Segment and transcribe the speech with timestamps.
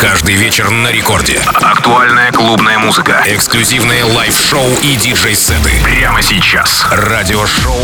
[0.00, 1.40] Каждый вечер на рекорде.
[1.60, 3.20] Актуальная клубная музыка.
[3.26, 5.70] Эксклюзивные лайв-шоу и диджей-сеты.
[5.82, 6.86] Прямо сейчас.
[6.92, 7.74] Радиошоу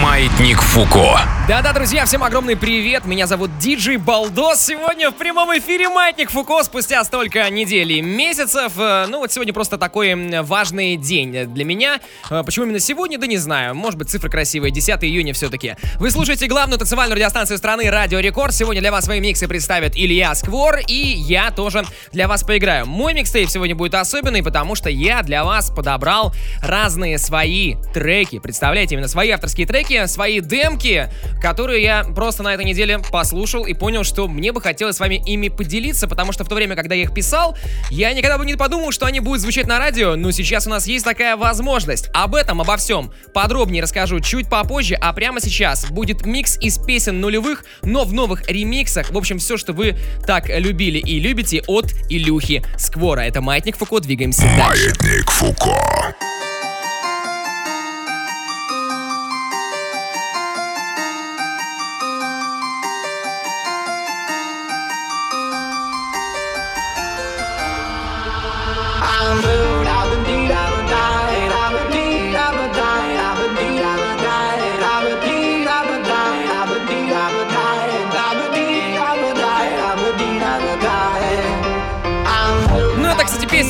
[0.00, 1.20] «Маятник Фуко».
[1.48, 3.04] Да-да, друзья, всем огромный привет.
[3.04, 4.64] Меня зовут Диджей Балдос.
[4.64, 8.72] Сегодня в прямом эфире Маятник Фуко спустя столько недель и месяцев.
[8.78, 12.00] Э, ну вот сегодня просто такой важный день для меня.
[12.30, 13.18] Э, почему именно сегодня?
[13.18, 13.74] Да не знаю.
[13.74, 14.70] Может быть цифра красивая.
[14.70, 15.76] 10 июня все-таки.
[15.96, 18.54] Вы слушаете главную танцевальную радиостанцию страны Радио Рекорд.
[18.54, 21.63] Сегодня для вас свои миксы представят Илья Сквор и я тоже
[22.12, 22.86] для вас поиграю.
[22.86, 28.38] Мой микстейп сегодня будет особенный, потому что я для вас подобрал разные свои треки.
[28.38, 31.08] Представляете, именно свои авторские треки, свои демки,
[31.40, 35.22] которую я просто на этой неделе послушал и понял, что мне бы хотелось с вами
[35.26, 37.56] ими поделиться, потому что в то время, когда я их писал,
[37.90, 40.86] я никогда бы не подумал, что они будут звучать на радио, но сейчас у нас
[40.86, 42.08] есть такая возможность.
[42.12, 47.20] Об этом, обо всем подробнее расскажу чуть попозже, а прямо сейчас будет микс из песен
[47.20, 49.10] нулевых, но в новых ремиксах.
[49.10, 53.20] В общем, все, что вы так любили и любите от Илюхи Сквора.
[53.20, 54.94] Это Маятник Фуко, двигаемся дальше.
[55.02, 55.78] Маятник Фуко.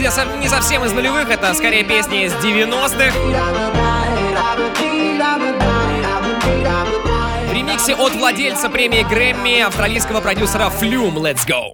[0.05, 3.14] Песня не совсем из нулевых, это скорее песни из 90-х.
[7.48, 11.72] В ремиксе от владельца премии Грэмми австралийского продюсера Flume Let's Go.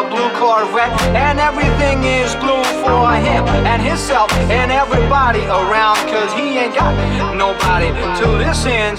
[0.00, 6.32] a blue Corvette, and everything is blue for him and himself and everybody around, cause
[6.32, 6.94] he ain't got
[7.36, 7.88] nobody
[8.20, 8.96] to listen.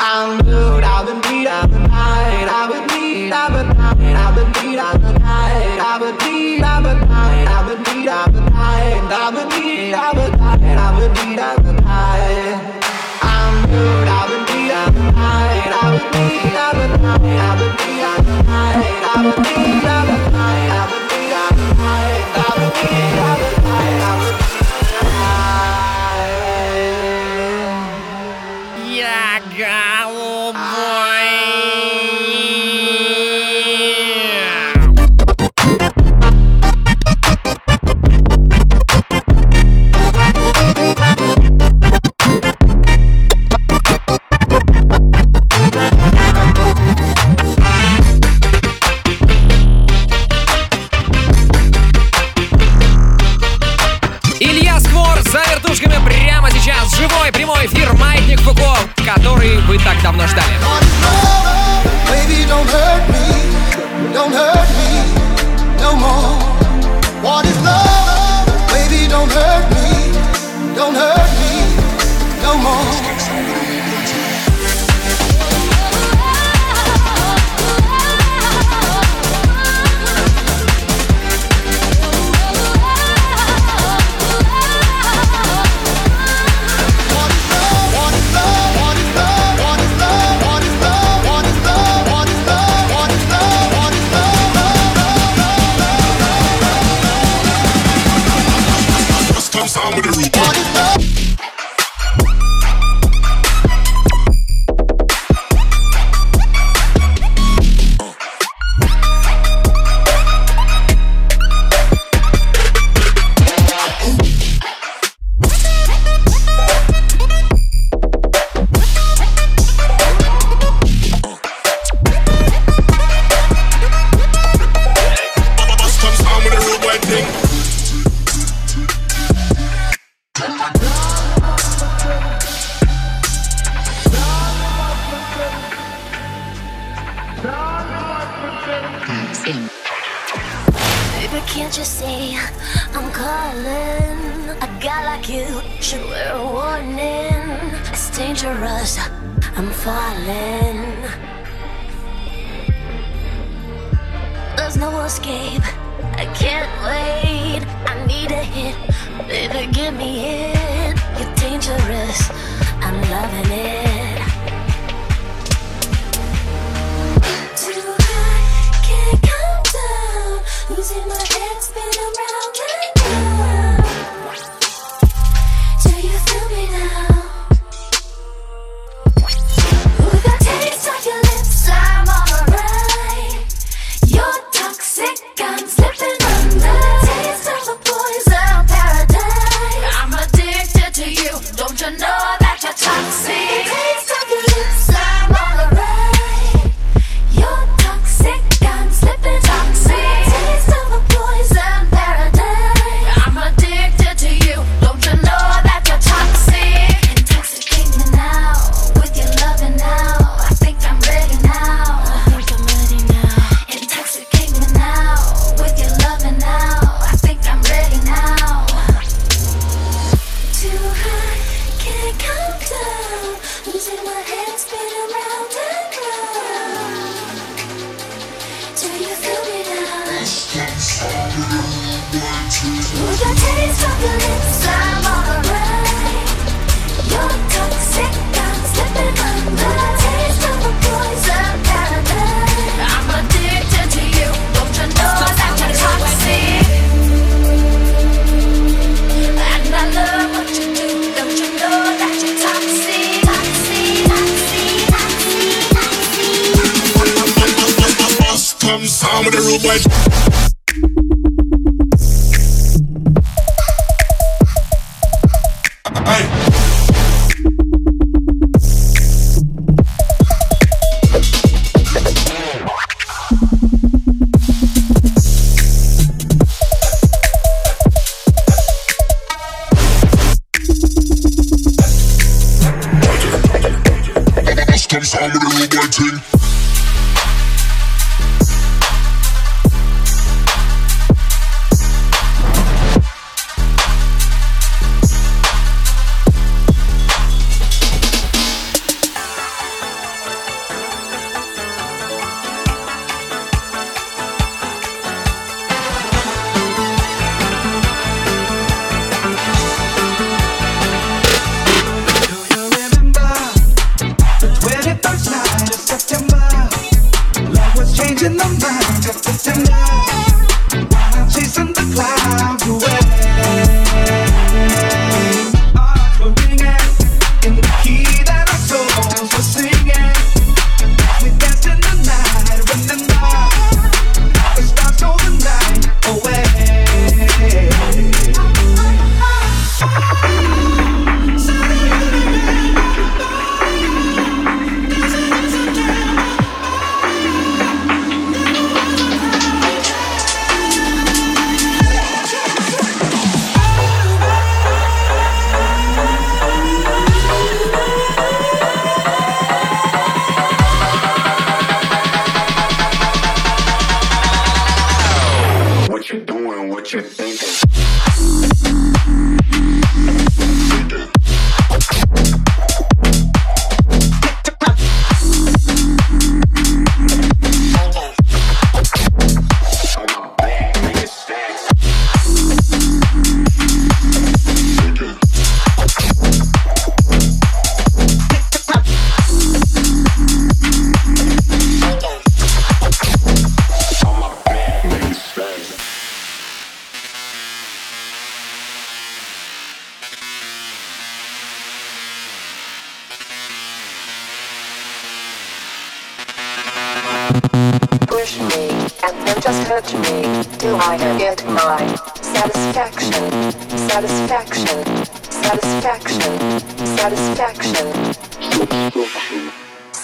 [0.00, 4.50] I'm blue, I've been beat, I've been night, I've been beat, I've night, I've been
[4.56, 9.48] beat, I've night, I've been beat, I've night, I've been beat, I've night, I've been
[9.52, 12.80] beat, I've been night, I've been beat, I've been night.
[13.22, 18.02] I'm blue, I've been beat, I've night, I've been beat, I've night, I've been beat,
[18.02, 19.61] I've night, I've been beat.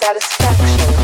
[0.08, 0.97] satisfaction.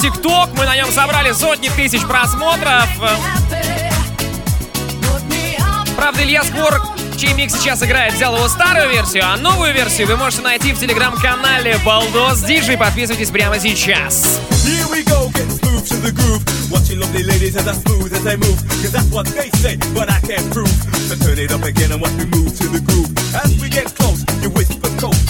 [0.00, 0.50] ТикТок.
[0.54, 2.88] Мы на нем собрали сотни тысяч просмотров.
[5.96, 6.80] Правда, Илья Скор,
[7.18, 10.78] чей микс сейчас играет, взял его старую версию, а новую версию вы можете найти в
[10.78, 12.78] телеграм-канале Балдос Диджей.
[12.78, 14.40] Подписывайтесь прямо сейчас.
[16.70, 18.56] Watching lovely ladies as I smooth as they move.
[18.80, 20.70] Cause that's what they say, but I can't prove.
[21.08, 23.10] So turn it up again and watch me move to the groove.
[23.34, 24.50] As we get close, you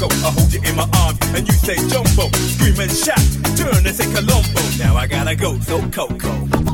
[0.09, 2.31] I hold you in my arms and you say Jumbo.
[2.33, 3.21] Scream and shout,
[3.57, 4.61] turn and say Colombo.
[4.79, 6.70] Now I gotta go, so Coco.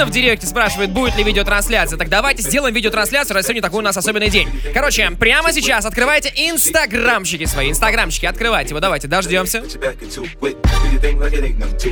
[0.00, 1.98] Алина в директе спрашивает, будет ли видеотрансляция.
[1.98, 4.48] Так давайте сделаем видеотрансляцию, раз сегодня такой у нас особенный день.
[4.72, 7.70] Короче, прямо сейчас открывайте инстаграмчики свои.
[7.70, 8.72] Инстаграмчики открывайте.
[8.72, 9.62] Вот давайте, дождемся.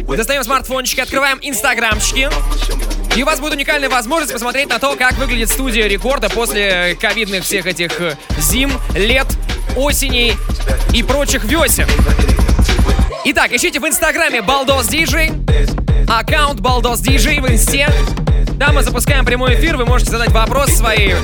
[0.09, 2.31] Достаем смартфончики, открываем инстаграмчики.
[3.15, 7.45] И у вас будет уникальная возможность посмотреть на то, как выглядит студия рекорда после ковидных
[7.45, 9.27] всех этих э, зим, лет,
[9.77, 10.35] осеней
[10.95, 11.87] и прочих весен.
[13.27, 15.31] Итак, ищите в инстаграме Балдос Диджей,
[16.09, 17.89] аккаунт Балдос Диджей в инсте.
[18.59, 21.15] Там мы запускаем прямой эфир, вы можете задать вопрос свои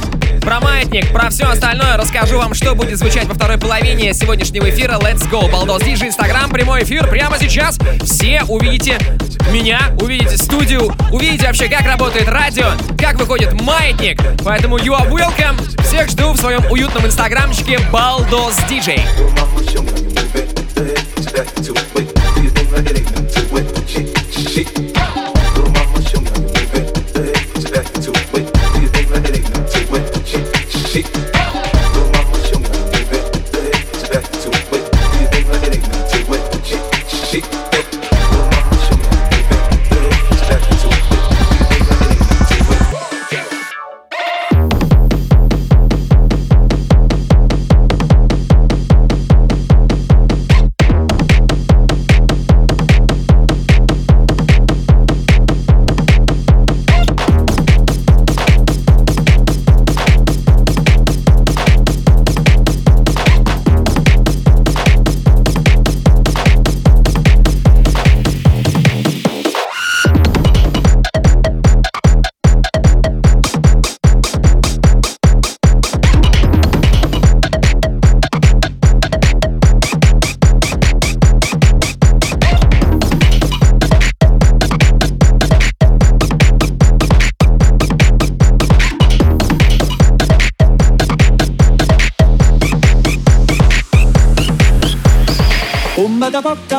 [0.41, 1.97] про маятник, про все остальное.
[1.97, 4.99] Расскажу вам, что будет звучать во второй половине сегодняшнего эфира.
[4.99, 5.51] Let's go!
[5.51, 7.79] Балдос Диджей, Инстаграм, прямой эфир прямо сейчас.
[8.03, 8.99] Все увидите
[9.51, 14.21] меня, увидите студию, увидите вообще, как работает радио, как выходит маятник.
[14.45, 15.59] Поэтому you are welcome.
[15.83, 19.01] Всех жду в своем уютном инстаграмчике Балдос Диджей.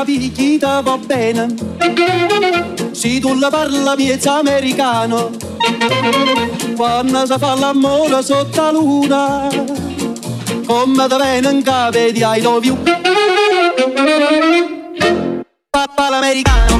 [0.05, 1.47] Picchita va bene.
[2.91, 5.31] Se tu la parla miezza americano,
[6.75, 9.48] quando si fa l'amore sotto la luna,
[10.65, 12.77] come da bene in capo di I love you.
[15.70, 16.75] Papà l'americano.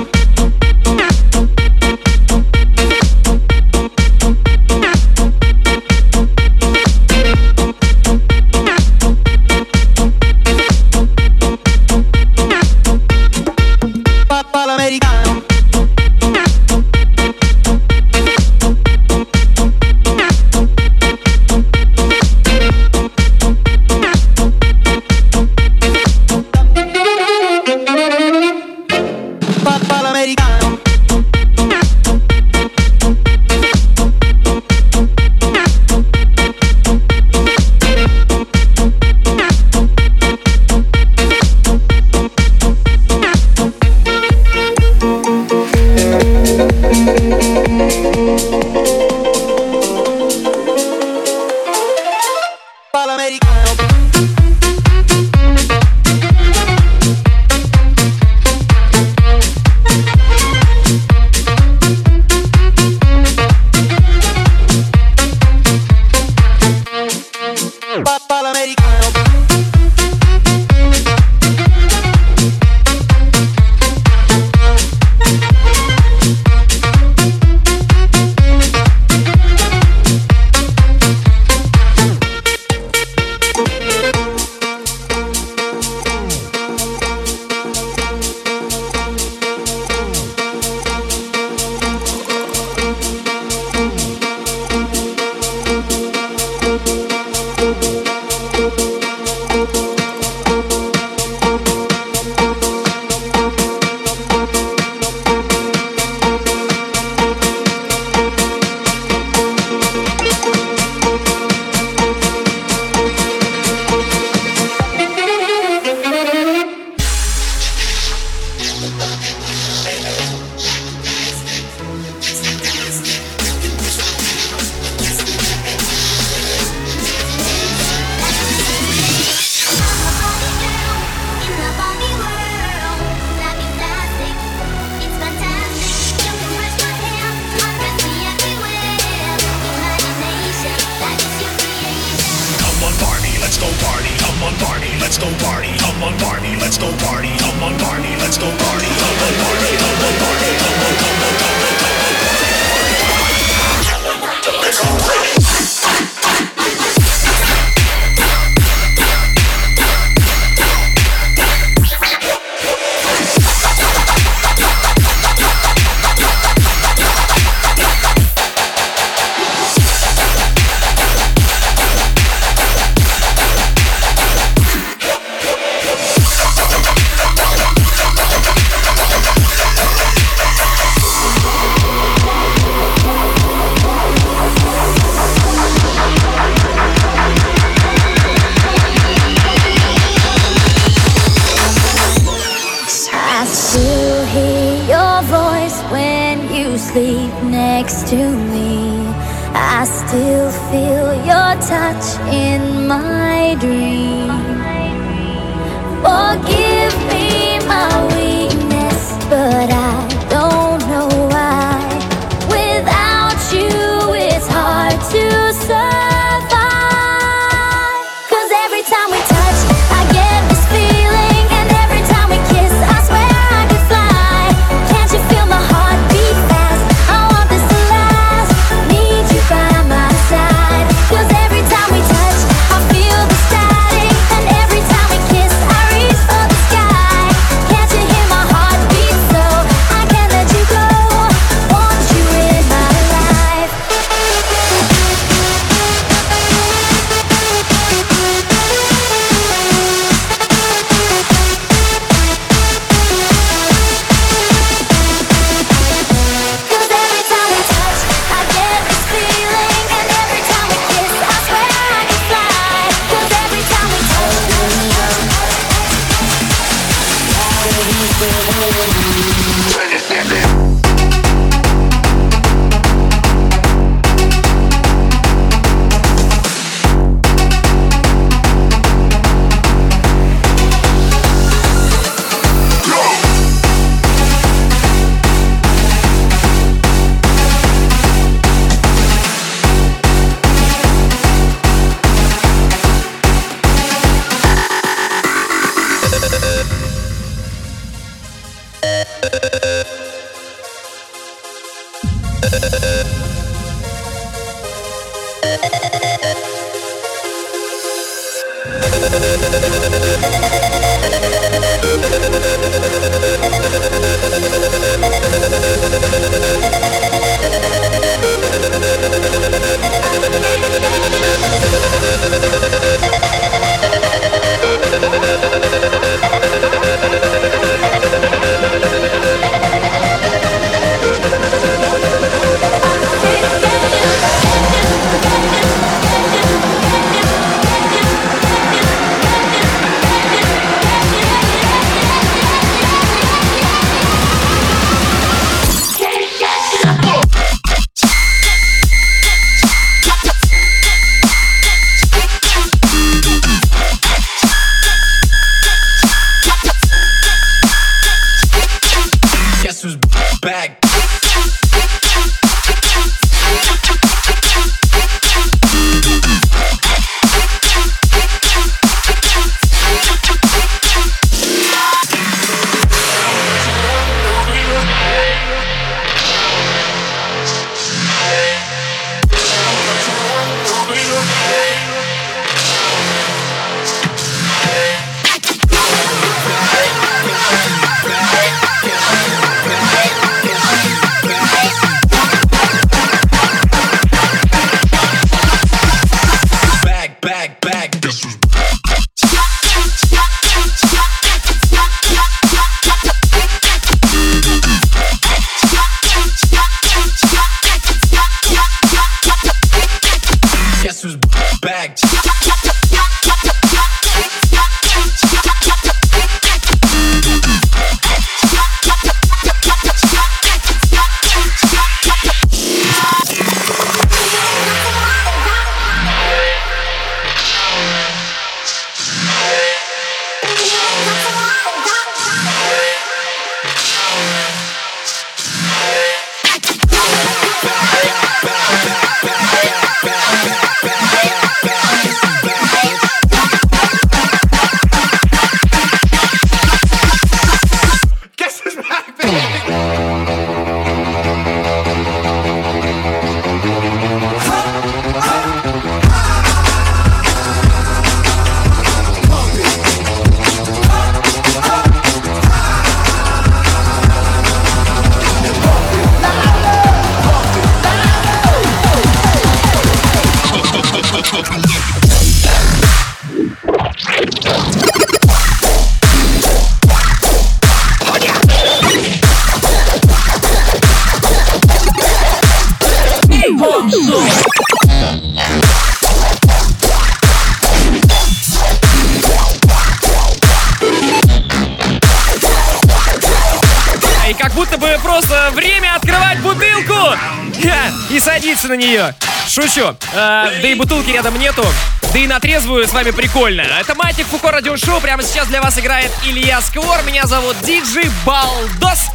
[498.66, 499.16] Садиться на нее.
[499.48, 499.96] Шучу.
[500.14, 501.66] А, да и бутылки рядом нету.
[502.14, 503.62] Да и на трезвую с вами прикольно.
[503.62, 505.00] Это Матик Фуко радиошоу.
[505.02, 507.04] Прямо сейчас для вас играет Илья Сквор.
[507.04, 509.08] Меня зовут Диджи Балдос.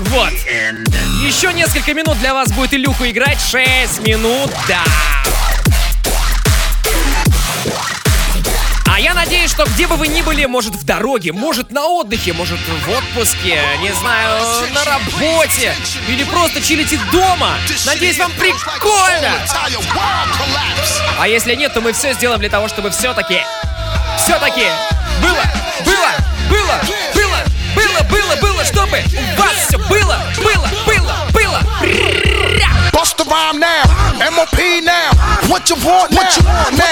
[0.00, 0.32] Вот.
[1.22, 3.38] Еще несколько минут для вас будет Илюху играть.
[3.40, 4.82] 6 минут, да.
[9.58, 13.60] Что где бы вы ни были, может в дороге, может на отдыхе, может в отпуске,
[13.80, 14.40] не знаю,
[14.72, 15.74] на работе
[16.06, 17.56] или просто чилите дома.
[17.84, 19.32] Надеюсь, вам прикольно.
[21.18, 23.42] А если нет, то мы все сделаем для того, чтобы все-таки,
[24.22, 24.64] все-таки
[25.20, 25.42] было,
[25.84, 26.12] было,
[26.48, 26.80] было,
[27.16, 27.42] было,
[27.74, 31.62] было, было, было, чтобы у вас все было, было, было, было.
[32.92, 33.82] Bust the rhyme now,
[34.30, 35.17] MOP now.
[35.48, 36.20] What you want now?
[36.20, 36.84] What you want now?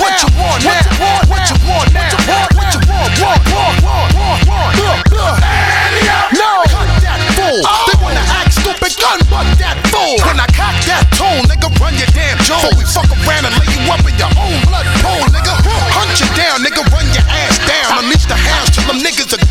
[0.00, 0.80] What you want now?
[0.80, 1.28] What you want now?
[1.28, 1.92] What you want?
[1.92, 2.08] Now?
[2.56, 4.72] What you want, What you want, What you want, What you want, What you want.
[4.80, 5.44] What you want?
[6.32, 6.64] No,
[7.04, 7.60] that fool.
[7.68, 7.84] Oh.
[7.84, 10.16] They wanna act stupid, gun butt that fool.
[10.24, 12.64] When I cock that tone, nigga, run your damn jaw.
[12.80, 15.52] We fuck around and lay you up in your own blood pool, nigga.
[15.92, 18.04] Hunt you down, nigga, run your ass down.
[18.04, 19.42] Unleash the house till them niggas are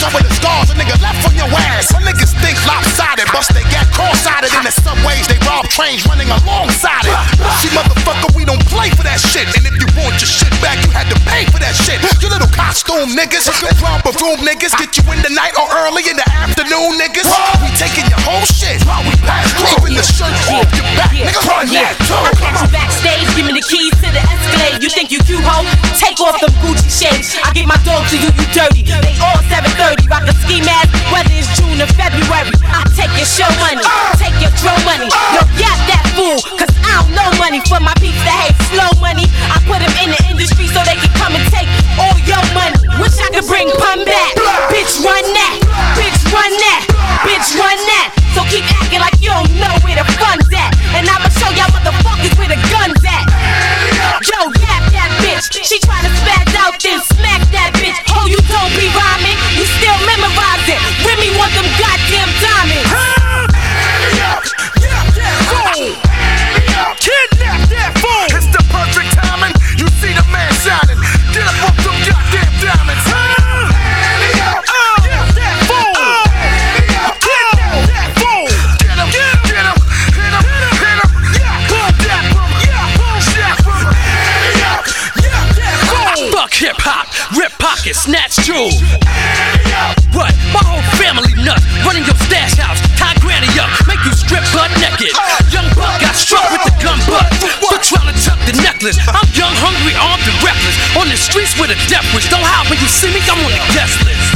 [0.00, 1.88] tattoos over the scars, a nigga left on your ass.
[1.88, 5.26] Some niggas think lopsided, bust they got cross-sided in the subways.
[5.28, 7.16] They rob trains running alongside it.
[7.60, 9.46] See, motherfucker, we don't play for that shit.
[9.56, 12.00] And if you want your shit back, you had to pay for that shit.
[12.20, 13.48] You little costume niggas,
[13.80, 17.28] romper room niggas, get you in the night or early in the afternoon, niggas.
[17.60, 19.68] We taking your whole shit while we pass through.
[19.84, 21.40] Keeping the shirt off your back, nigga.
[21.44, 22.16] Run that too.
[22.16, 24.80] I catch you backstage, give me the keys to the Escalade.
[24.80, 25.64] You think you cute, ho?
[25.96, 27.36] Take off them Gucci shades.
[27.42, 28.82] I get my dog to you, you dirty.
[28.86, 32.52] They all 730, rock a ski mask, whether it's June or February.
[32.66, 33.82] I take your show money,
[34.20, 35.08] take your throw money.
[35.34, 38.90] Yo, got that fool, cause I don't know money for my peeps that hate slow
[39.00, 39.26] money.
[39.48, 42.76] I put them in the industry so they can come and take all your money.
[43.00, 44.32] Wish I could bring pun back.
[44.68, 45.54] Bitch, run that.
[45.96, 46.82] Bitch, run that.
[47.24, 48.12] Bitch, run that.
[48.36, 50.70] So keep acting like you don't know where the fun's at.
[50.94, 51.29] And I'ma
[55.48, 55.64] bitch.
[55.64, 57.96] She tryna spaz out, then smack that bitch.
[58.12, 59.36] Oh, you don't be rhyming.
[59.56, 60.80] You still memorize it.
[61.06, 62.90] Remy want them goddamn diamonds.
[67.00, 68.36] Kidnap that fool!
[68.36, 69.54] It's the perfect timing.
[69.80, 71.00] You see the man shining.
[71.32, 71.79] Get up
[86.80, 88.80] hop, rip pockets, snatch jewels.
[90.16, 90.32] What?
[90.50, 94.72] My whole family nuts, running your stash house, tie granny up, make you strip butt
[94.80, 95.12] naked.
[95.52, 97.28] Young buck got struck with the gun butt
[97.60, 98.98] for trying to tuck the necklace.
[99.06, 100.76] I'm young, hungry, armed, and reckless.
[100.96, 102.26] On the streets with a death wish.
[102.32, 104.28] Don't hide when you see me, I'm on the guest list.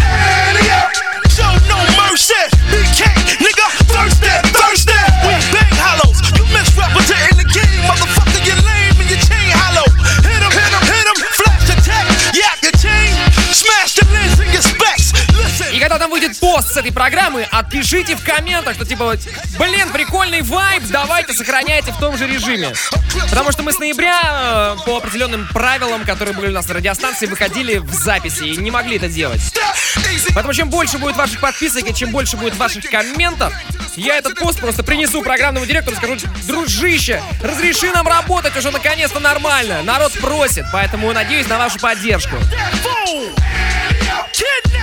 [1.35, 2.39] Show no mercy.
[2.71, 3.09] BK,
[3.41, 4.44] nigga, thirsty.
[16.75, 19.17] С этой программы, отпишите в комментах, что типа,
[19.61, 22.73] блин, прикольный вайб, давайте сохраняйте в том же режиме.
[23.31, 27.27] Потому что мы с ноября э, по определенным правилам, которые были у нас на радиостанции,
[27.27, 29.41] выходили в записи и не могли это делать.
[30.35, 33.55] Поэтому чем больше будет ваших подписок и чем больше будет ваших комментов,
[33.95, 36.17] я этот пост просто принесу программному директору и скажу,
[36.49, 39.85] дружище, разреши нам работать уже наконец-то нормально.
[39.85, 42.35] Народ просит, поэтому надеюсь на вашу поддержку.
[44.35, 44.74] That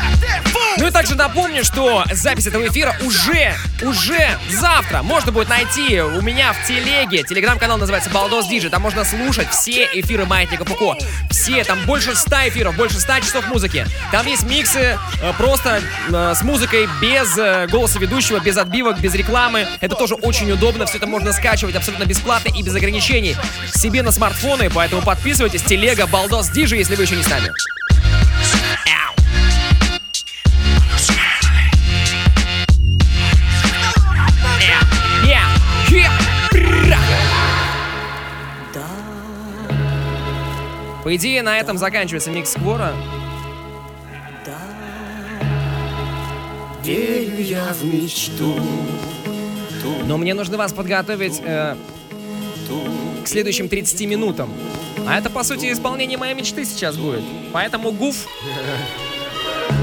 [0.78, 6.22] Ну и также напомню, что запись этого эфира уже, уже завтра можно будет найти у
[6.22, 7.24] меня в телеге.
[7.24, 8.70] Телеграм-канал называется Балдос Диджи.
[8.70, 10.98] Там можно слушать все эфиры Маятника Фуко.
[11.30, 13.86] Все, там больше 100 эфиров, больше 100 часов музыки.
[14.12, 19.14] Там есть миксы э, просто э, с музыкой без э, голоса ведущего, без отбивок, без
[19.14, 19.68] рекламы.
[19.82, 20.86] Это тоже очень удобно.
[20.86, 23.36] Все это можно скачивать абсолютно бесплатно и без ограничений
[23.74, 24.70] себе на смартфоны.
[24.70, 25.64] Поэтому подписывайтесь.
[25.64, 27.52] Телега Балдос Диджи, если вы еще не с нами.
[28.88, 29.21] Ау.
[41.04, 42.94] По идее, на этом заканчивается микс Сквора.
[50.06, 51.76] Но мне нужно вас подготовить э,
[53.24, 54.52] к следующим 30 минутам.
[55.08, 57.24] А это, по сути, исполнение моей мечты сейчас будет.
[57.52, 58.28] Поэтому гуф.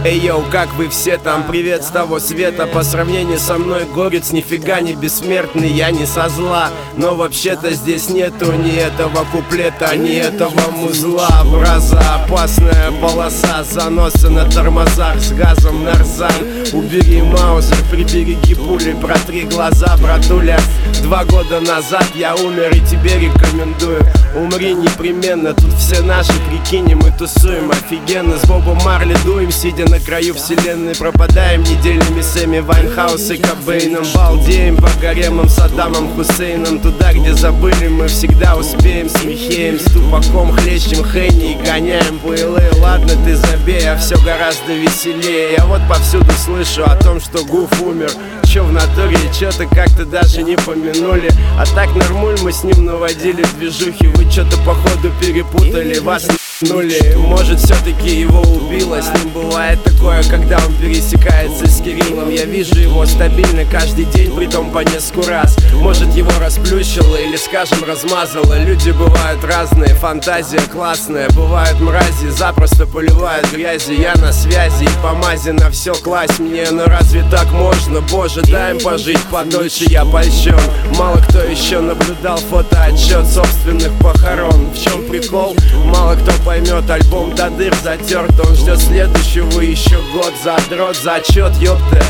[0.05, 1.43] Эй, йоу, как вы все там?
[1.43, 2.67] Привет с того света.
[2.67, 8.09] По сравнению со мной горец нифига не бессмертный Я не со зла, но вообще-то здесь
[8.09, 11.43] нету Ни этого куплета, ни этого музла.
[11.45, 16.33] Браза, опасная полоса Заносы на тормозах с газом нарзан
[16.73, 20.61] Убери маузер, прибереги пули Протри глаза, братуля.
[21.03, 27.11] Два года назад я умер и тебе рекомендую Умри непременно, тут все наши прикинь мы
[27.11, 28.39] тусуем офигенно.
[28.39, 30.95] С Бобом Марли дуем, сидя на краю вселенной.
[30.95, 36.79] Пропадаем неделями с Эми Вайнхаус и Кобейном Балдеем по гаремам с Адамом Хусейном.
[36.81, 39.09] Туда, где забыли, мы всегда успеем.
[39.09, 44.75] С Михеем, с Тупаком, хлещем Хенни и гоняем пулы Ладно, ты забей, а все гораздо
[44.75, 45.55] веселее.
[45.57, 48.11] Я вот повсюду слышу о том, что Гуф умер
[48.51, 51.31] Чё в натуре, чё-то как-то даже не помянули.
[51.59, 54.07] А так нормуль мы с ним наводили движухи.
[54.07, 56.27] Вы чё-то походу перепутали, вас
[56.63, 59.01] нули Может все-таки его убило?
[59.01, 62.31] С ним бывает такое, когда он пересекается с Кириллом.
[62.31, 65.57] Я вижу его стабильно каждый день, притом по несколько раз.
[65.75, 68.59] Может его расплющило или, скажем, размазало?
[68.59, 71.29] Люди бывают разные, фантазия классная.
[71.31, 76.67] Бывают мрази, запросто поливают грязью Я на связи и по мази на все класть мне.
[76.71, 78.01] Но разве так можно?
[78.01, 80.59] Боже, дай им пожить подольше, я польщен
[80.97, 84.71] Мало кто еще наблюдал фотоотчет собственных похорон.
[84.71, 85.57] В чем прикол?
[85.85, 88.41] Мало кто поймет альбом до дыр затерт.
[88.41, 92.03] Он ждет следующего еще год Задрот, зачет, ёпта.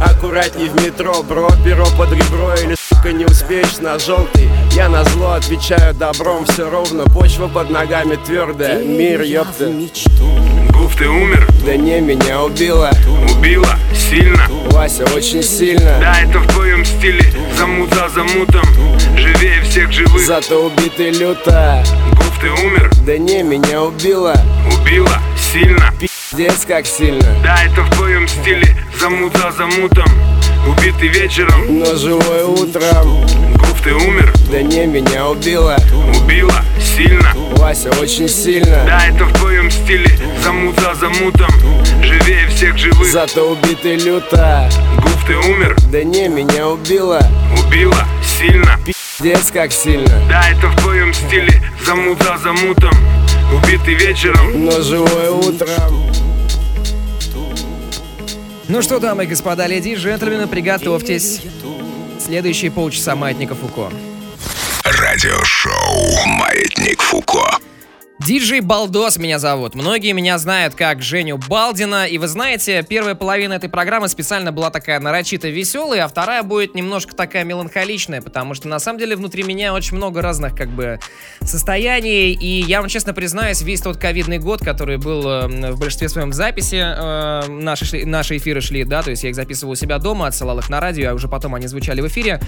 [0.00, 5.04] Аккуратней в метро, бро, перо под ребро Или, сука, не успеешь на желтый Я на
[5.04, 9.72] зло отвечаю добром, все ровно Почва под ногами твердая, мир, ёпта.
[10.70, 11.48] Гуф, ты умер?
[11.64, 12.90] Да не, меня убила
[13.36, 13.78] Убила?
[13.94, 14.46] Сильно?
[14.70, 15.98] Вася, очень сильно.
[16.00, 17.32] Да, это в твоем стиле.
[17.58, 18.64] Замут за замутом.
[19.16, 20.26] Живее всех живых.
[20.26, 21.84] Зато убитый люто.
[22.16, 22.90] Гуф, ты умер?
[23.06, 24.34] Да не, меня убила
[24.76, 25.16] Убила?
[25.38, 25.94] Сильно?
[26.00, 30.08] Пиздец, как сильно Да, это в твоем стиле Замут за замутом
[30.66, 33.24] Убитый вечером Но живой утром
[33.54, 34.34] Гуф, ты умер?
[34.50, 35.76] Да не, меня убила
[36.20, 36.64] Убила?
[36.80, 37.32] Сильно?
[37.56, 40.10] Вася, очень сильно Да, это в твоем стиле
[40.42, 41.50] Замут за замутом
[42.02, 44.68] Живее всех живых Зато убитый люто
[45.00, 45.76] Гуф, ты умер?
[45.92, 47.20] Да не, меня убила
[47.64, 48.04] Убила?
[48.24, 48.80] Сильно?
[49.22, 52.92] Пиздец, как сильно Да, это в твоем стиле Замут за замутом
[53.54, 56.10] Убитый вечером Но живой утром
[58.66, 61.40] Ну что, дамы и господа, леди и джентльмены, приготовьтесь.
[62.18, 63.92] Следующие полчаса Маятника Фуко.
[64.84, 67.58] Радиошоу «Маятник Фуко».
[68.26, 69.74] Диджей Балдос меня зовут.
[69.74, 72.06] Многие меня знают как Женю Балдина.
[72.06, 76.76] И вы знаете, первая половина этой программы специально была такая нарочито веселая, а вторая будет
[76.76, 81.00] немножко такая меланхоличная, потому что на самом деле внутри меня очень много разных как бы
[81.40, 82.32] состояний.
[82.32, 86.30] И я вам честно признаюсь, весь тот ковидный год, который был э, в большинстве своем
[86.30, 89.76] в записи, э, наши, шли- наши эфиры шли, да, то есть я их записывал у
[89.76, 92.40] себя дома, отсылал их на радио, а уже потом они звучали в эфире.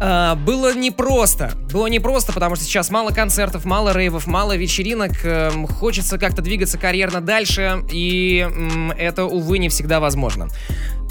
[0.00, 1.52] А, было непросто.
[1.72, 4.99] Было непросто, потому что сейчас мало концертов, мало рейвов, мало вечеринок.
[5.24, 8.46] Эм, Хочется как-то двигаться карьерно дальше, и
[8.98, 10.48] это, увы, не всегда возможно.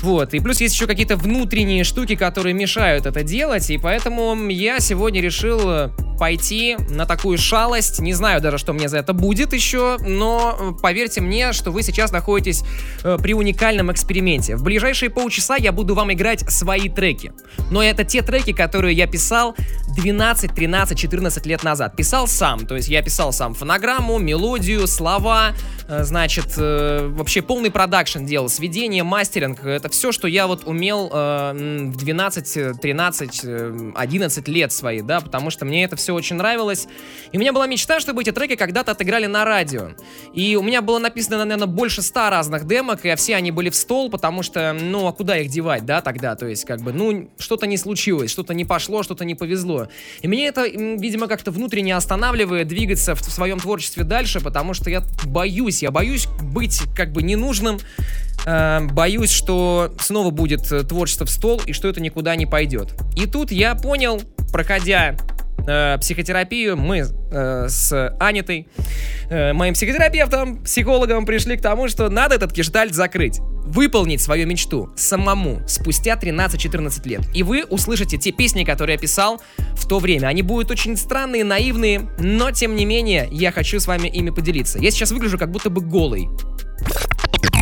[0.01, 4.79] Вот, и плюс есть еще какие-то внутренние штуки, которые мешают это делать, и поэтому я
[4.79, 7.99] сегодня решил э, пойти на такую шалость.
[7.99, 11.83] Не знаю даже, что мне за это будет еще, но э, поверьте мне, что вы
[11.83, 12.63] сейчас находитесь
[13.03, 14.55] э, при уникальном эксперименте.
[14.55, 17.33] В ближайшие полчаса я буду вам играть свои треки.
[17.69, 19.55] Но это те треки, которые я писал
[19.97, 21.95] 12, 13, 14 лет назад.
[21.97, 25.53] Писал сам, то есть я писал сам фонограмму, мелодию, слова,
[25.87, 29.65] значит, вообще полный продакшн делал, сведение, мастеринг.
[29.65, 35.01] Это все, что я вот умел э, в 12, э, 13, э, 11 лет свои,
[35.01, 36.87] да, потому что мне это все очень нравилось.
[37.31, 39.89] И у меня была мечта, чтобы эти треки когда-то отыграли на радио.
[40.33, 43.75] И у меня было написано, наверное, больше 100 разных демок, и все они были в
[43.75, 46.35] стол, потому что, ну, а куда их девать, да, тогда?
[46.35, 49.87] То есть, как бы, ну, что-то не случилось, что-то не пошло, что-то не повезло.
[50.21, 54.89] И меня это, видимо, как-то внутренне останавливает двигаться в, в своем творчестве дальше, потому что
[54.89, 57.79] я боюсь, я боюсь быть как бы ненужным,
[58.45, 62.93] э, боюсь, что снова будет э, творчество в стол и что это никуда не пойдет.
[63.15, 64.21] И тут я понял,
[64.51, 65.15] проходя
[65.67, 68.67] э, психотерапию, мы э, с Анитой,
[69.29, 73.39] э, моим психотерапевтом, психологом, пришли к тому, что надо этот гештальт закрыть.
[73.65, 77.21] Выполнить свою мечту самому спустя 13-14 лет.
[77.35, 79.41] И вы услышите те песни, которые я писал
[79.75, 80.27] в то время.
[80.27, 84.79] Они будут очень странные, наивные, но тем не менее я хочу с вами ими поделиться.
[84.79, 86.29] Я сейчас выгляжу как будто бы голый.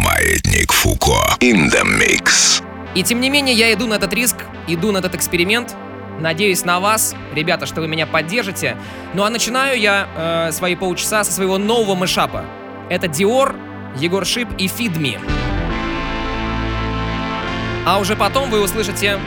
[0.08, 1.36] Маятник Фуко.
[1.42, 2.64] In the mix.
[2.96, 5.76] И тем не менее, я иду на этот риск, иду на этот эксперимент.
[6.22, 8.78] Надеюсь на вас, ребята, что вы меня поддержите.
[9.14, 12.46] Ну а начинаю я э, свои полчаса со своего нового мышапа.
[12.90, 13.54] Это Dior
[13.98, 15.20] Егор Шип и Feed Me.
[17.86, 19.20] А уже потом вы услышите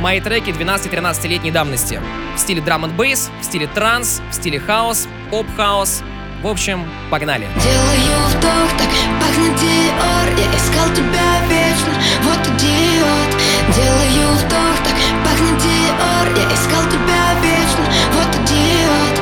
[0.00, 2.02] мои треки 12-13-летней давности.
[2.36, 6.02] В стиле драм н бейс, в стиле транс, в стиле хаус, поп-хаус.
[6.42, 7.46] В общем, погнали.
[7.62, 8.90] Делаю вдох, так
[9.34, 10.28] пахнет Диор.
[10.38, 13.30] Я искал тебя вечно, вот идиот.
[13.74, 16.26] Делаю вдох, так пахнет Диор.
[16.36, 19.16] Я искал тебя вечно, вот идиот.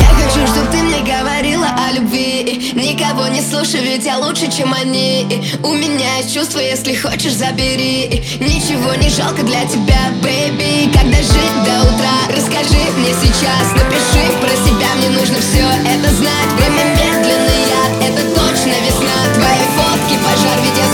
[0.00, 2.72] Я хочу, чтоб ты мне говорила о любви.
[2.74, 5.26] Никого не слушай, ведь я лучше, чем они.
[5.62, 8.24] У меня есть чувства, если хочешь, забери.
[8.40, 13.72] Ничего не жалко для тебя, бэйби Когда жить до утра, расскажи мне сейчас.
[13.74, 16.50] Напиши про себя, мне нужно все это знать.
[16.58, 17.45] Время это
[18.66, 20.86] точно весна Твои фотки, пожар, ведь я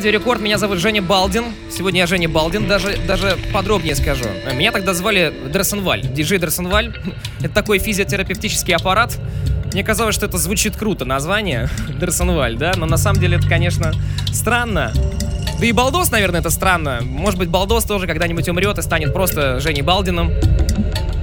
[0.00, 0.40] Радио Рекорд.
[0.40, 1.44] Меня зовут Женя Балдин.
[1.70, 4.24] Сегодня я Женя Балдин, даже, даже подробнее скажу.
[4.54, 6.96] Меня тогда звали Дрессенваль, диджей Дрессенваль.
[7.40, 9.18] Это такой физиотерапевтический аппарат.
[9.74, 11.68] Мне казалось, что это звучит круто, название
[12.00, 12.72] Дрессенваль, да?
[12.78, 13.92] Но на самом деле это, конечно,
[14.32, 14.90] странно.
[15.60, 17.00] Да и Балдос, наверное, это странно.
[17.02, 20.32] Может быть, Балдос тоже когда-нибудь умрет и станет просто Женей Балдином.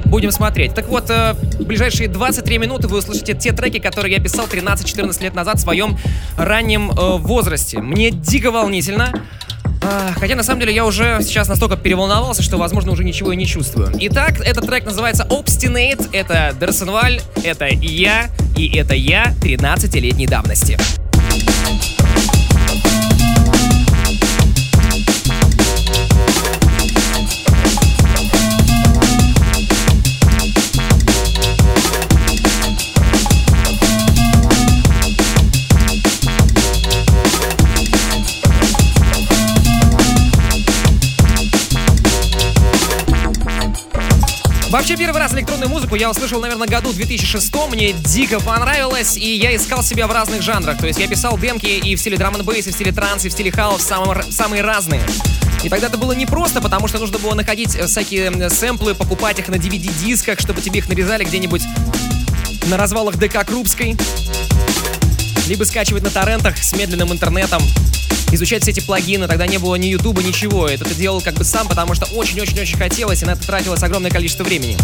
[0.10, 0.74] Будем смотреть.
[0.74, 5.24] Так вот, э, в ближайшие 23 минуты вы услышите те треки, которые я писал 13-14
[5.24, 5.98] лет назад в своем
[6.38, 7.80] раннем э, возрасте.
[7.80, 9.12] Мне дико волнительно.
[9.84, 13.36] А, Хотя на самом деле я уже сейчас настолько переволновался, что, возможно, уже ничего и
[13.36, 13.92] не чувствую.
[14.00, 16.10] Итак, этот трек называется Obstinate.
[16.14, 20.78] Это Дерсенваль, это я, и это я 13-летней давности.
[44.70, 49.56] Вообще, первый раз электронную музыку я услышал, наверное, году 2006 Мне дико понравилось, и я
[49.56, 50.78] искал себя в разных жанрах.
[50.78, 53.30] То есть я писал демки и в стиле драм н и в стиле транс, и
[53.30, 55.02] в стиле хаус, самые, самые разные.
[55.64, 59.48] И тогда это было непросто, потому что нужно было находить э, всякие сэмплы, покупать их
[59.48, 61.64] на DVD-дисках, чтобы тебе их нарезали где-нибудь
[62.66, 63.96] на развалах ДК Крупской.
[65.48, 67.62] Либо скачивать на торрентах с медленным интернетом,
[68.32, 70.68] изучать все эти плагины, тогда не было ни Ютуба, ничего.
[70.68, 74.12] Это ты делал как бы сам, потому что очень-очень-очень хотелось, и на это тратилось огромное
[74.12, 74.78] количество времени.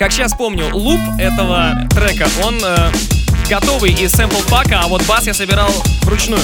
[0.00, 2.90] Как сейчас помню, луп этого трека, он э,
[3.50, 5.68] готовый из сэмпл пака, а вот бас я собирал
[6.04, 6.40] вручную.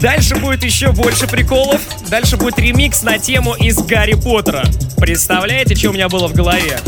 [0.00, 1.80] Дальше будет еще больше приколов.
[2.08, 4.64] Дальше будет ремикс на тему из Гарри Поттера.
[4.96, 6.78] Представляете, что у меня было в голове?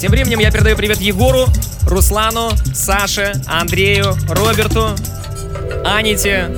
[0.00, 1.46] Тем временем я передаю привет Егору,
[1.86, 4.96] Руслану, Саше, Андрею, Роберту,
[5.84, 6.48] Аните,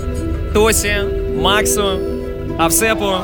[0.54, 1.02] Тосе,
[1.36, 2.00] Максу,
[2.58, 3.20] Авсепу,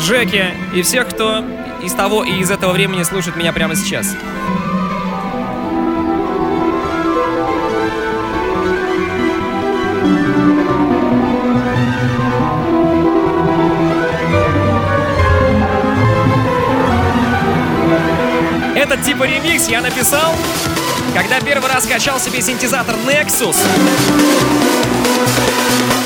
[0.00, 1.44] Жеке и всех, кто
[1.82, 4.16] из того и из этого времени слушает меня прямо сейчас.
[18.94, 20.36] Этот типа ремикс я написал,
[21.16, 23.56] когда первый раз качал себе синтезатор Nexus.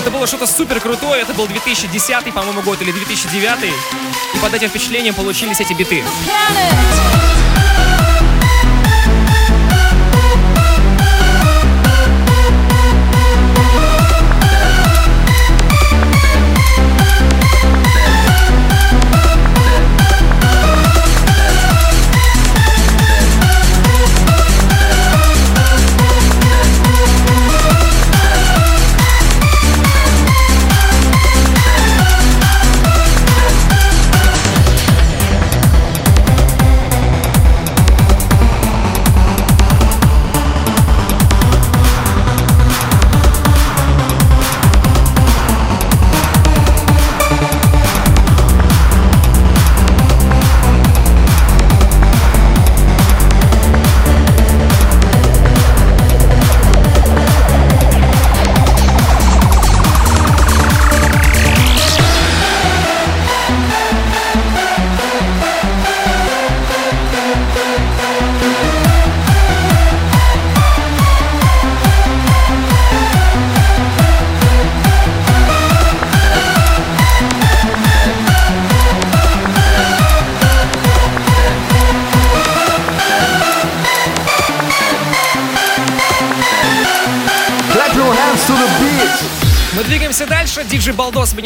[0.00, 3.74] Это было что-то супер крутое, это был 2010, по-моему, год или 2009.
[4.32, 6.02] И под этим впечатлением получились эти биты.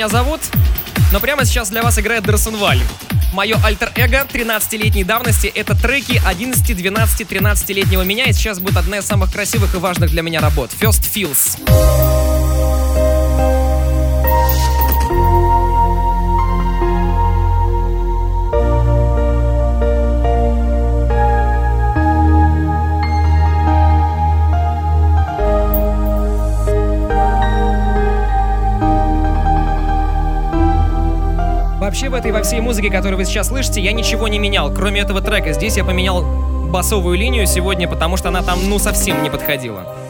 [0.03, 0.41] Меня зовут.
[1.13, 2.81] Но прямо сейчас для вас играет Дросенваль.
[3.33, 9.07] Мое альтер-эго 13-летней давности— это треки 11, 12, 13-летнего меня, и сейчас будет одна из
[9.07, 12.32] самых красивых и важных для меня работ— First Feels.
[31.93, 35.03] Вообще в этой во всей музыке, которую вы сейчас слышите, я ничего не менял, кроме
[35.03, 35.53] этого трека.
[35.53, 36.23] Здесь я поменял
[36.71, 40.02] басовую линию сегодня, потому что она там ну совсем не подходила.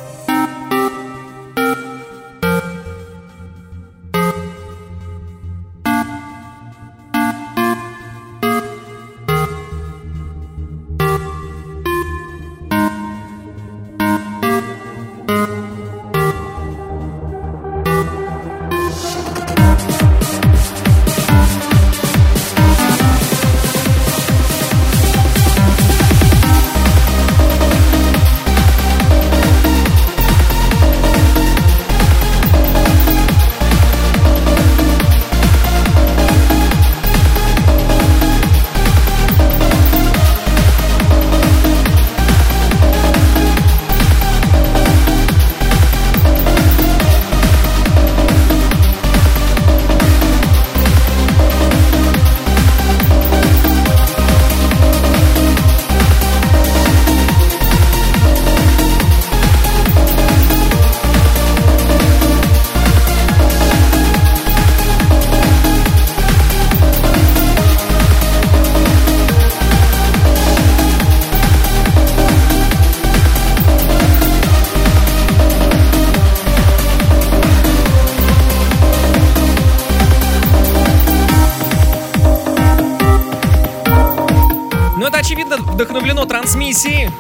[85.03, 87.11] Ну это очевидно вдохновлено трансмиссией.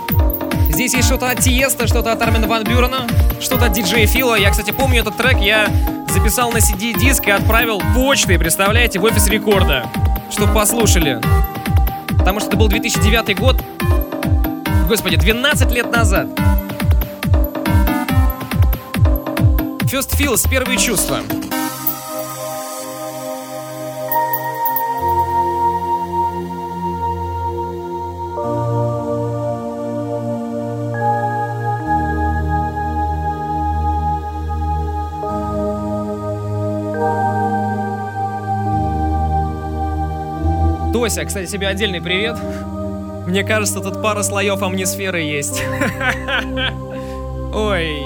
[0.68, 3.09] Здесь есть что-то от Тиеста, что-то от Армина Ван Бюрена,
[3.41, 4.37] что-то от диджея Фила.
[4.37, 5.68] Я, кстати, помню этот трек, я
[6.09, 9.91] записал на CD-диск и отправил почтой, представляете, в офис рекорда.
[10.30, 11.20] чтобы послушали.
[12.16, 13.61] Потому что это был 2009 год.
[14.87, 16.28] Господи, 12 лет назад.
[19.91, 21.18] First Feels, первые чувства.
[41.03, 42.36] Тося, кстати, тебе отдельный привет.
[43.26, 45.61] Мне кажется, тут пара слоев амнисферы есть.
[47.53, 48.05] Ой.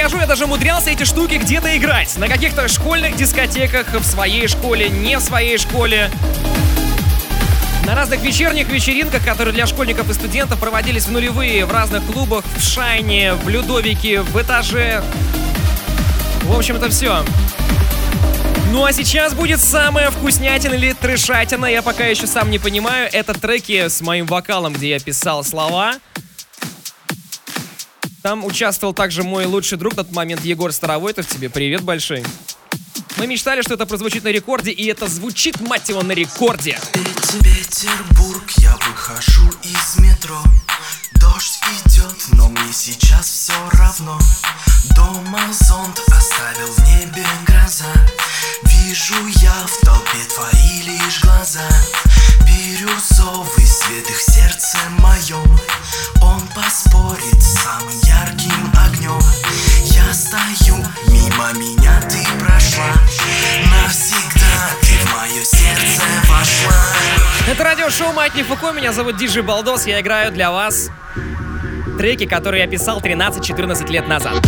[0.00, 2.16] Скажу, я даже умудрялся эти штуки где-то играть.
[2.16, 6.10] На каких-то школьных дискотеках, в своей школе, не в своей школе.
[7.84, 12.46] На разных вечерних вечеринках, которые для школьников и студентов проводились в нулевые, в разных клубах,
[12.56, 15.02] в Шайне, в Людовике, в Этаже.
[16.44, 17.22] В общем, это все.
[18.70, 23.10] Ну а сейчас будет самая вкуснятина или трешатина, я пока еще сам не понимаю.
[23.12, 25.96] Это треки с моим вокалом, где я писал слова.
[28.22, 31.26] Там участвовал также мой лучший друг на тот момент Егор Старовойтов.
[31.26, 32.22] Тебе привет большой.
[33.16, 36.78] Мы мечтали, что это прозвучит на рекорде, и это звучит, мать его, на рекорде.
[37.42, 40.40] Петербург, я выхожу из метро
[41.14, 44.18] Дождь идет, но мне сейчас все равно
[44.94, 47.84] Дома зонт оставил в небе гроза.
[48.64, 51.68] Вижу я в толпе твои лишь глаза.
[52.46, 55.58] Бирюзовый свет их в сердце моем.
[56.22, 59.20] Он поспорит с самым ярким огнем.
[59.84, 60.76] Я стою,
[61.08, 62.94] мимо меня ты прошла.
[63.70, 66.86] Навсегда ты в мое сердце вошла.
[67.46, 70.90] Это радиошоу Маятник Фуко, меня зовут Диджи Балдос, я играю для вас
[72.00, 74.38] треки, которые я писал 13-14 лет назад.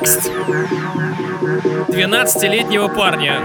[0.00, 0.30] Текст
[1.88, 3.42] 12-летнего парня.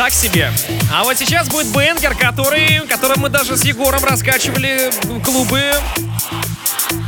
[0.00, 0.50] Так себе.
[0.90, 4.90] А вот сейчас будет бенгер, который, которым мы даже с Егором раскачивали
[5.22, 5.74] клубы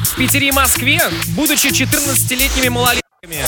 [0.04, 3.46] в Питере и Москве, будучи 14-летними малолетками.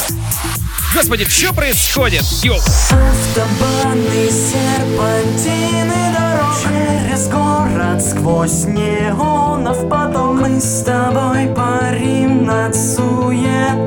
[0.95, 2.23] Господи, что происходит?
[2.43, 2.57] Йоу.
[2.57, 13.85] Автобаны, серпантины дорог Через город сквозь неонов поток Мы с тобой парим над суетой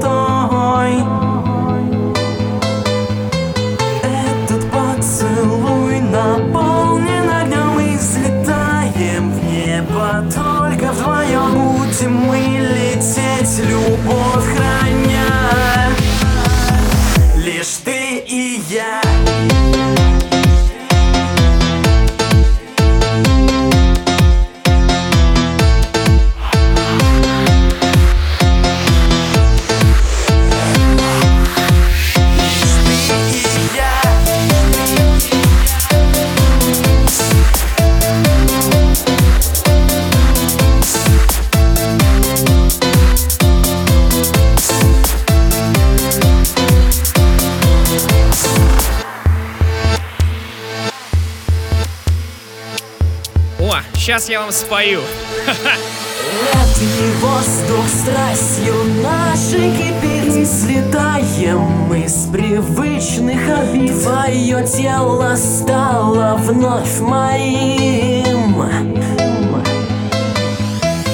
[54.37, 55.01] я вам спою.
[55.47, 61.59] Летний воздух страстью нашей кипит Слетаем
[61.89, 68.63] мы с привычных орбит Твое тело стало вновь моим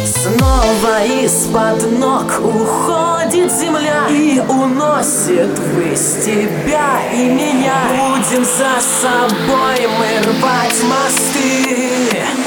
[0.06, 4.08] Снова из-под ног уходит земля.
[4.10, 12.43] И уносит ввысь тебя и меня Будем за собой мы рвать мосты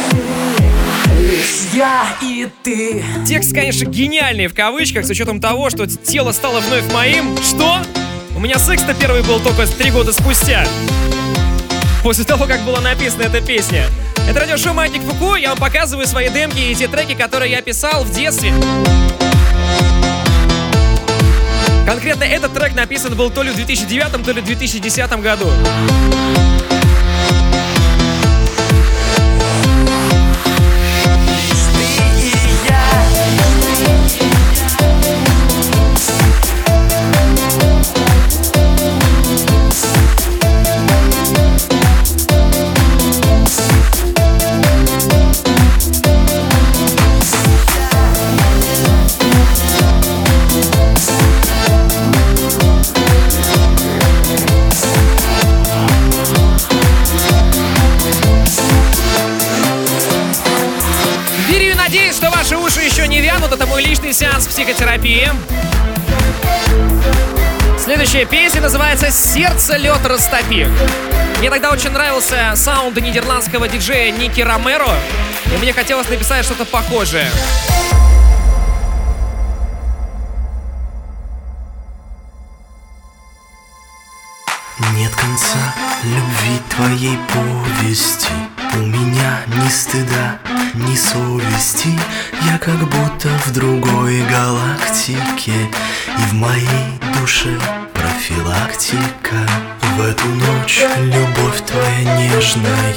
[1.76, 6.90] я и ты Текст, конечно, гениальный в кавычках, с учетом того, что тело стало вновь
[6.92, 7.36] моим.
[7.42, 7.82] Что?
[8.34, 10.66] У меня секс-то первый был только три года спустя.
[12.02, 13.84] После того, как была написана эта песня.
[14.28, 18.04] Это радиошоу Маятник Фуку, я вам показываю свои демки и те треки, которые я писал
[18.04, 18.52] в детстве.
[21.84, 25.50] Конкретно этот трек написан был то ли в 2009, то ли в 2010 году.
[64.06, 65.28] Личный сеанс психотерапии.
[67.76, 70.68] Следующая песня называется «Сердце лед растопи».
[71.40, 74.94] Мне тогда очень нравился саунд нидерландского диджея Ники Ромеро,
[75.52, 77.28] и мне хотелось написать что-то похожее.
[84.94, 87.55] Нет конца любви твоей повести
[90.96, 91.88] ни совести
[92.50, 96.88] Я как будто в другой галактике И в моей
[97.20, 97.58] душе
[97.92, 99.36] профилактика.
[99.96, 102.94] В эту ночь любовь твоя нежная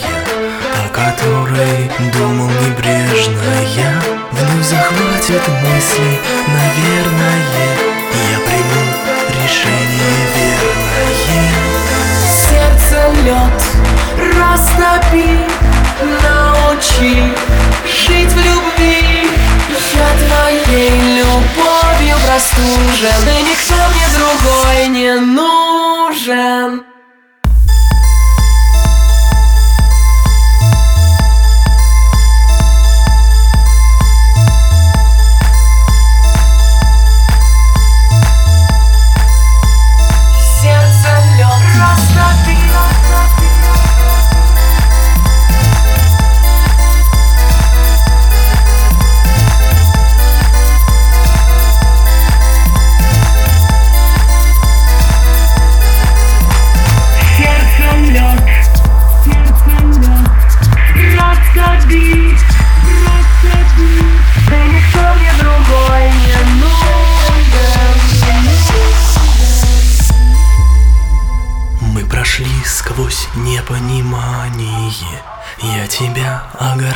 [0.85, 7.43] О которой думал небрежно я Вновь захватит мысли, наверное
[8.31, 8.83] Я приму
[9.43, 10.79] решение верное.
[12.49, 13.59] Сердце лед
[14.37, 15.31] растопи,
[16.03, 17.33] научи
[17.85, 19.27] жить в любви
[19.95, 26.88] Я твоей любовью простужен И никто мне другой не нужен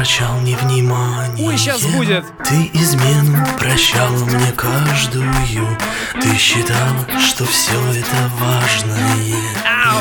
[0.03, 2.25] огорчал невниманием Ой, щас будет.
[2.43, 5.77] Ты измену прощала мне каждую
[6.21, 9.17] Ты считала, что все это важное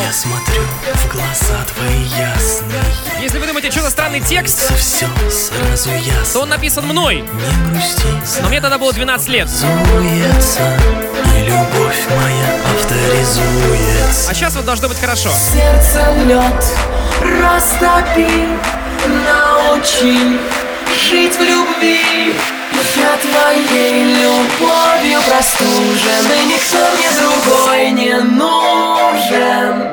[0.04, 0.62] Я смотрю
[0.94, 2.82] в глаза твои ясные
[3.20, 7.22] Если вы думаете, что за странный текст, Все сразу ясно то он написан мной.
[7.22, 9.48] Не грусти, Но мне тогда было 12 лет.
[9.48, 10.76] Зуется,
[11.36, 15.30] и любовь моя авторизуется А сейчас вот должно быть хорошо.
[15.30, 16.64] Сердце лед
[17.20, 18.48] растопи,
[19.72, 20.38] научи
[21.10, 22.34] жить в любви.
[22.96, 29.88] Я твоей любовью простужен И никто мне другой не нужен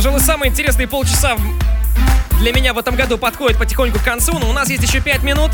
[0.00, 1.36] Пожалуй, самые интересные полчаса
[2.38, 5.22] для меня в этом году подходят потихоньку к концу, но у нас есть еще 5
[5.22, 5.50] минут.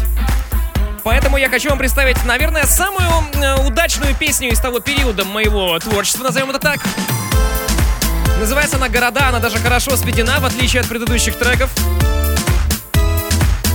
[1.02, 6.22] Поэтому я хочу вам представить, наверное, самую э, удачную песню из того периода моего творчества,
[6.22, 6.78] назовем это так.
[8.38, 11.74] Называется она «Города», она даже хорошо сведена, в отличие от предыдущих треков.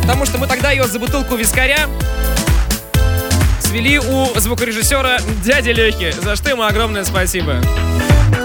[0.03, 1.89] Потому что мы тогда ее за бутылку вискаря
[3.59, 7.57] свели у звукорежиссера дяди Лехи, за что ему огромное спасибо.
[7.59, 8.40] Снова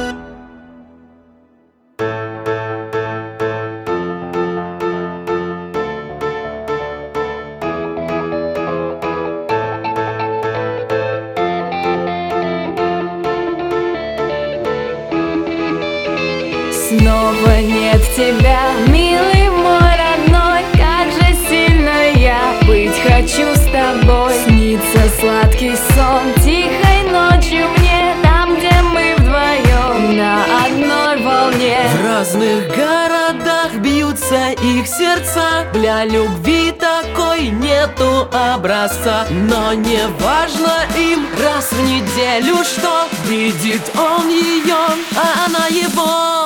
[34.87, 35.67] их сердца.
[35.73, 39.27] Для любви такой нету образца.
[39.31, 44.77] Но не важно им раз в неделю что Видит он ее,
[45.17, 46.46] а она его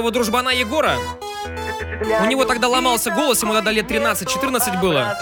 [0.00, 0.96] моего дружбана Егора.
[2.22, 5.18] У него тогда ломался голос, ему тогда лет 13-14 было.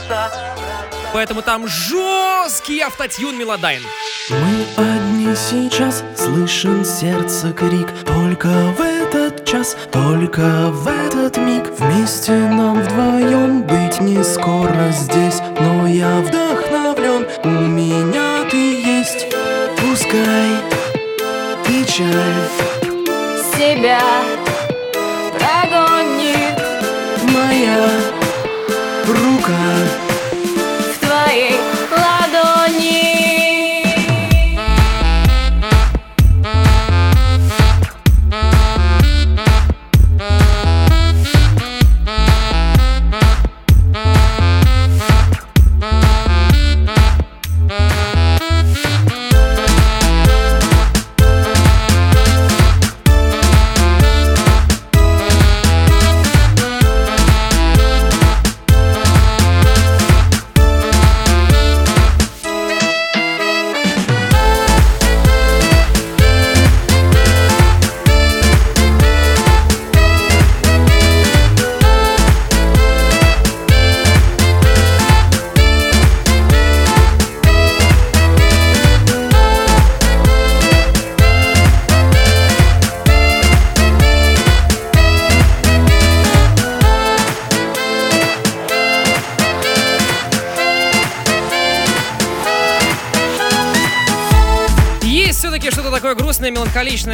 [1.12, 3.82] Поэтому там жесткий автотюн Melodyne.
[4.30, 12.32] Мы одни сейчас слышим сердце крик Только в этот час, только в этот миг Вместе
[12.32, 19.34] нам вдвоем быть не скоро здесь Но я вдохновлен, у меня ты есть
[19.80, 20.50] Пускай
[21.64, 22.48] печаль
[23.56, 23.98] Себя
[27.58, 27.88] моя
[29.08, 30.07] рука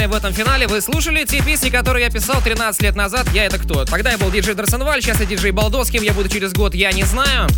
[0.07, 0.67] в этом финале.
[0.67, 3.27] Вы слушали те песни, которые я писал 13 лет назад.
[3.33, 3.85] Я это кто?
[3.85, 5.91] Тогда я был диджей Дарсенваль, сейчас я диджей Балдос.
[5.91, 7.49] Кем я буду через год, я не знаю.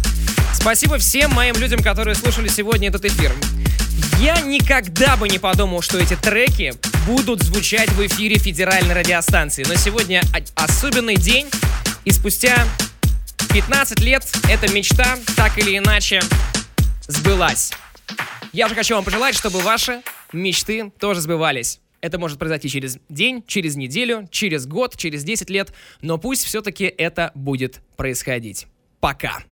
[0.53, 3.33] Спасибо всем моим людям, которые слушали сегодня этот эфир.
[4.21, 6.75] Я никогда бы не подумал, что эти треки
[7.07, 9.65] будут звучать в эфире федеральной радиостанции.
[9.69, 10.23] Но сегодня
[10.55, 11.49] особенный день,
[12.05, 12.67] и спустя
[13.53, 16.23] 15 лет эта мечта так или иначе
[17.07, 17.73] сбылась.
[18.53, 20.01] Я же хочу вам пожелать, чтобы ваши
[20.33, 21.81] мечты тоже сбывались.
[22.01, 26.85] Это может произойти через день, через неделю, через год, через 10 лет, но пусть все-таки
[26.85, 28.67] это будет происходить.
[29.01, 29.45] Пока.